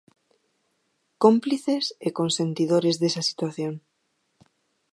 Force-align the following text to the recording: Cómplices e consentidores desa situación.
Cómplices 1.23 1.85
e 2.07 2.09
consentidores 2.19 2.95
desa 3.01 3.27
situación. 3.29 3.73